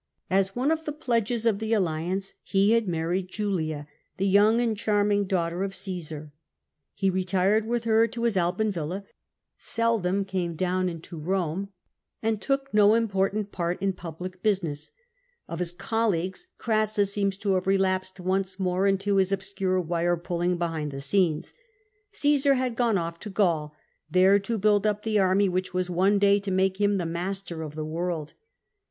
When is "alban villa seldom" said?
8.35-10.23